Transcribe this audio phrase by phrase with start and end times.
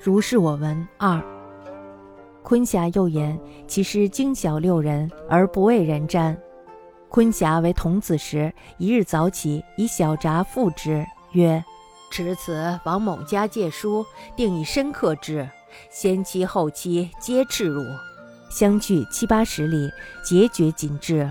[0.00, 1.20] 如是我闻二。
[2.44, 6.36] 昆霞又言：其师精小六人，而不为人瞻。
[7.08, 11.62] 昆霞为童子时，一日早起，以小札付之，曰
[12.12, 14.06] ：“持此往某家借书，
[14.36, 15.48] 定以深刻之。
[15.90, 17.82] 先期后期皆赤汝。
[18.50, 19.90] 相距七八十里，
[20.24, 21.30] 节绝紧至，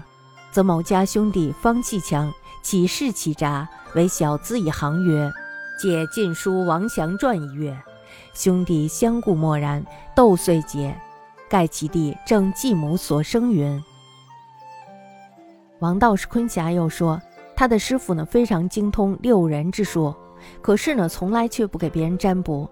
[0.51, 2.31] 则某家兄弟方气强，
[2.61, 5.31] 起事其札，为小资以行曰
[5.81, 7.75] ：‘借晋书王祥传一阅。’
[8.33, 10.95] 兄弟相顾默然，斗遂结。
[11.49, 13.81] 盖其弟正继母所生云。”
[15.79, 17.21] 王道士昆霞又说，
[17.55, 20.13] 他的师傅呢非常精通六人之术，
[20.61, 22.69] 可是呢从来却不给别人占卜。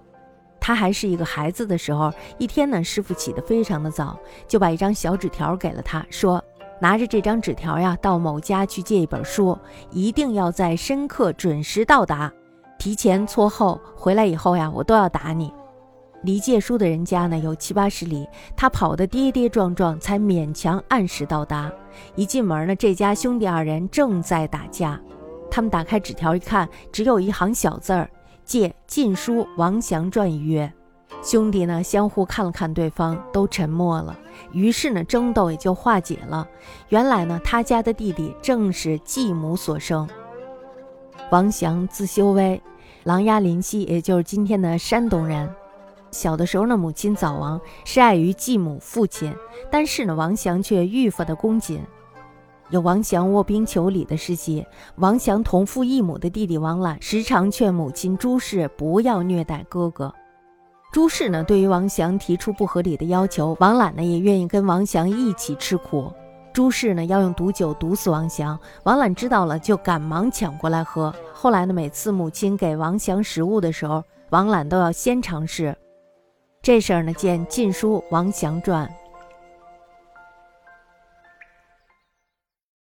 [0.60, 4.18] 他还是一个孩子的时候，一天呢，师傅起得非常的早，
[4.48, 6.44] 就把一张小纸条给了他，说
[6.82, 9.56] ：“拿着这张纸条呀，到某家去借一本书，
[9.92, 12.34] 一定要在深刻准时到达，
[12.86, 15.52] 提前错后回来以后呀，我都要打你。”
[16.22, 21.72] 离借书的人家呢有七八十里，他跑得跌跌撞撞，才勉强按时到达。
[22.14, 25.02] 一进门呢，这家兄弟二人正在打架。
[25.50, 28.08] 他们打开纸条一看，只有一行小字儿。
[28.44, 30.72] 借晋书王祥传一阅，
[31.24, 34.16] 兄弟呢相互看了看对方，都沉默了。
[34.52, 36.48] 于是呢争斗也就化解了。
[36.90, 40.08] 原来呢他家的弟弟正是继母所生。
[41.32, 42.62] 王祥字修威，
[43.04, 45.50] 琅琊临溪，也就是今天的山东人。
[46.12, 49.36] 小的时候呢母亲早亡，是爱于继母父亲，
[49.70, 51.82] 但是呢王祥却愈发的恭谨。
[52.72, 54.66] 有王祥卧冰求鲤的事迹。
[54.96, 60.14] 王祥同父异母的弟弟王览，时常劝母亲朱氏不要虐待哥哥。
[60.92, 66.12] 朱氏呢，对于王祥提出不合理的要求，王览呢也愿意跟王祥一起吃苦。
[66.56, 71.14] 朱氏呢要用毒酒毒死王祥，王览知道了就赶忙抢过来喝。
[71.34, 75.78] 后来呢，每次母亲给王祥食物的时候，王览都要先尝试。
[76.62, 78.88] 这事儿呢，见《晋书·王祥传》。